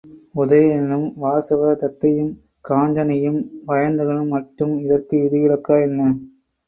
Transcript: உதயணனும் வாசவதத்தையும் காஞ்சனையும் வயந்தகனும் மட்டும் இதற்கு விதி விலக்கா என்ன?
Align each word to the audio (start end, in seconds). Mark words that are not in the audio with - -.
உதயணனும் 0.35 1.05
வாசவதத்தையும் 1.21 2.31
காஞ்சனையும் 2.65 3.39
வயந்தகனும் 3.69 4.33
மட்டும் 4.35 4.73
இதற்கு 4.83 5.15
விதி 5.23 5.41
விலக்கா 5.43 5.77
என்ன? 5.83 6.01